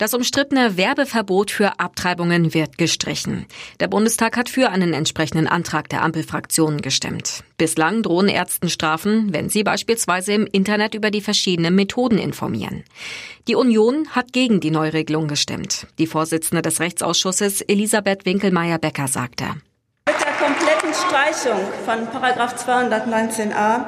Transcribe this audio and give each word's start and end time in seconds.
Das 0.00 0.14
umstrittene 0.14 0.78
Werbeverbot 0.78 1.50
für 1.50 1.78
Abtreibungen 1.78 2.54
wird 2.54 2.78
gestrichen. 2.78 3.44
Der 3.80 3.86
Bundestag 3.86 4.38
hat 4.38 4.48
für 4.48 4.70
einen 4.70 4.94
entsprechenden 4.94 5.46
Antrag 5.46 5.90
der 5.90 6.00
Ampelfraktionen 6.00 6.80
gestimmt. 6.80 7.44
Bislang 7.58 8.02
drohen 8.02 8.28
Ärzten 8.28 8.70
Strafen, 8.70 9.34
wenn 9.34 9.50
sie 9.50 9.62
beispielsweise 9.62 10.32
im 10.32 10.46
Internet 10.46 10.94
über 10.94 11.10
die 11.10 11.20
verschiedenen 11.20 11.74
Methoden 11.74 12.16
informieren. 12.16 12.82
Die 13.46 13.56
Union 13.56 14.08
hat 14.12 14.32
gegen 14.32 14.60
die 14.60 14.70
Neuregelung 14.70 15.28
gestimmt. 15.28 15.86
Die 15.98 16.06
Vorsitzende 16.06 16.62
des 16.62 16.80
Rechtsausschusses 16.80 17.60
Elisabeth 17.60 18.24
Winkelmeier-Becker 18.24 19.06
sagte. 19.06 19.44
Mit 20.08 20.16
der 20.18 20.32
kompletten 20.32 20.94
Streichung 20.94 21.60
von 21.84 22.08
219a 22.08 23.84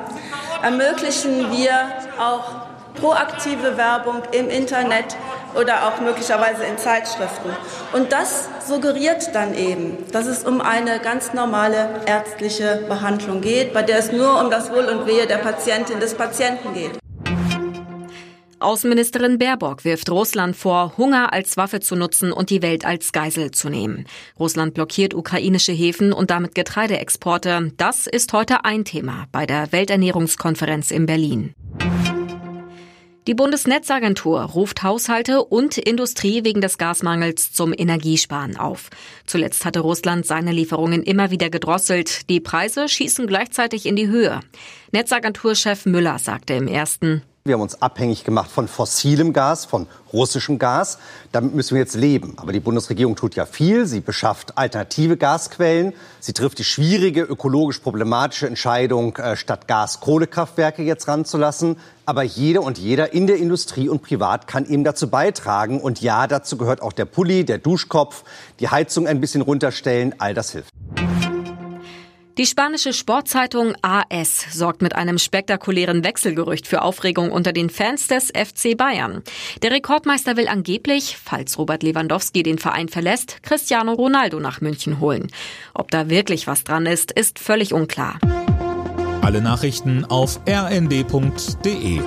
ermöglichen 0.62 1.50
wir 1.52 1.72
auch 2.20 2.66
proaktive 3.00 3.78
Werbung 3.78 4.22
im 4.32 4.50
Internet 4.50 5.16
oder 5.54 5.88
auch 5.88 6.00
möglicherweise 6.00 6.64
in 6.64 6.78
Zeitschriften. 6.78 7.50
Und 7.92 8.12
das 8.12 8.48
suggeriert 8.66 9.34
dann 9.34 9.54
eben, 9.54 9.98
dass 10.12 10.26
es 10.26 10.44
um 10.44 10.60
eine 10.60 10.98
ganz 11.00 11.32
normale 11.34 11.88
ärztliche 12.06 12.84
Behandlung 12.88 13.40
geht, 13.40 13.72
bei 13.72 13.82
der 13.82 13.98
es 13.98 14.12
nur 14.12 14.40
um 14.40 14.50
das 14.50 14.70
Wohl 14.70 14.84
und 14.84 15.06
Wehe 15.06 15.26
der 15.26 15.38
Patientin 15.38 16.00
des 16.00 16.14
Patienten 16.14 16.74
geht. 16.74 17.02
Außenministerin 18.62 19.38
Baerbock 19.38 19.84
wirft 19.84 20.08
Russland 20.10 20.54
vor, 20.54 20.96
Hunger 20.96 21.32
als 21.32 21.56
Waffe 21.56 21.80
zu 21.80 21.96
nutzen 21.96 22.32
und 22.32 22.48
die 22.48 22.62
Welt 22.62 22.84
als 22.84 23.12
Geisel 23.12 23.50
zu 23.50 23.68
nehmen. 23.68 24.06
Russland 24.38 24.74
blockiert 24.74 25.14
ukrainische 25.14 25.72
Häfen 25.72 26.12
und 26.12 26.30
damit 26.30 26.54
Getreideexporte. 26.54 27.72
Das 27.76 28.06
ist 28.06 28.32
heute 28.32 28.64
ein 28.64 28.84
Thema 28.84 29.26
bei 29.32 29.46
der 29.46 29.72
Welternährungskonferenz 29.72 30.92
in 30.92 31.06
Berlin. 31.06 31.54
Die 33.28 33.34
Bundesnetzagentur 33.34 34.40
ruft 34.40 34.82
Haushalte 34.82 35.44
und 35.44 35.78
Industrie 35.78 36.42
wegen 36.42 36.60
des 36.60 36.76
Gasmangels 36.76 37.52
zum 37.52 37.72
Energiesparen 37.72 38.56
auf. 38.56 38.90
Zuletzt 39.26 39.64
hatte 39.64 39.78
Russland 39.78 40.26
seine 40.26 40.50
Lieferungen 40.50 41.04
immer 41.04 41.30
wieder 41.30 41.48
gedrosselt. 41.48 42.28
Die 42.28 42.40
Preise 42.40 42.88
schießen 42.88 43.28
gleichzeitig 43.28 43.86
in 43.86 43.94
die 43.94 44.08
Höhe. 44.08 44.40
Netzagenturchef 44.90 45.86
Müller 45.86 46.18
sagte 46.18 46.54
im 46.54 46.66
ersten, 46.66 47.22
wir 47.44 47.54
haben 47.54 47.60
uns 47.62 47.82
abhängig 47.82 48.22
gemacht 48.22 48.52
von 48.52 48.68
fossilem 48.68 49.32
Gas, 49.32 49.64
von 49.64 49.88
russischem 50.12 50.60
Gas. 50.60 50.98
Damit 51.32 51.56
müssen 51.56 51.74
wir 51.74 51.80
jetzt 51.80 51.96
leben. 51.96 52.34
Aber 52.36 52.52
die 52.52 52.60
Bundesregierung 52.60 53.16
tut 53.16 53.34
ja 53.34 53.46
viel. 53.46 53.84
Sie 53.86 53.98
beschafft 53.98 54.56
alternative 54.56 55.16
Gasquellen. 55.16 55.92
Sie 56.20 56.34
trifft 56.34 56.60
die 56.60 56.64
schwierige, 56.64 57.22
ökologisch 57.22 57.80
problematische 57.80 58.46
Entscheidung, 58.46 59.16
äh, 59.16 59.34
statt 59.34 59.66
Gas 59.66 59.98
Kohlekraftwerke 59.98 60.84
jetzt 60.84 61.08
ranzulassen. 61.08 61.78
Aber 62.06 62.22
jede 62.22 62.60
und 62.60 62.78
jeder 62.78 63.12
in 63.12 63.26
der 63.26 63.38
Industrie 63.38 63.88
und 63.88 64.02
privat 64.02 64.46
kann 64.46 64.64
eben 64.64 64.84
dazu 64.84 65.10
beitragen. 65.10 65.80
Und 65.80 66.00
ja, 66.00 66.28
dazu 66.28 66.56
gehört 66.56 66.80
auch 66.80 66.92
der 66.92 67.06
Pulli, 67.06 67.44
der 67.44 67.58
Duschkopf, 67.58 68.22
die 68.60 68.68
Heizung 68.68 69.08
ein 69.08 69.20
bisschen 69.20 69.42
runterstellen. 69.42 70.14
All 70.18 70.32
das 70.32 70.52
hilft. 70.52 70.72
Die 72.38 72.46
spanische 72.46 72.94
Sportzeitung 72.94 73.74
AS 73.82 74.46
sorgt 74.52 74.80
mit 74.80 74.96
einem 74.96 75.18
spektakulären 75.18 76.02
Wechselgerücht 76.02 76.66
für 76.66 76.80
Aufregung 76.80 77.30
unter 77.30 77.52
den 77.52 77.68
Fans 77.68 78.06
des 78.06 78.28
FC 78.28 78.74
Bayern. 78.74 79.22
Der 79.60 79.70
Rekordmeister 79.70 80.38
will 80.38 80.48
angeblich, 80.48 81.18
falls 81.22 81.58
Robert 81.58 81.82
Lewandowski 81.82 82.42
den 82.42 82.56
Verein 82.56 82.88
verlässt, 82.88 83.42
Cristiano 83.42 83.92
Ronaldo 83.92 84.40
nach 84.40 84.62
München 84.62 84.98
holen. 84.98 85.30
Ob 85.74 85.90
da 85.90 86.08
wirklich 86.08 86.46
was 86.46 86.64
dran 86.64 86.86
ist, 86.86 87.12
ist 87.12 87.38
völlig 87.38 87.74
unklar. 87.74 88.18
Alle 89.20 89.42
Nachrichten 89.42 90.06
auf 90.06 90.40
rnd.de 90.48 92.00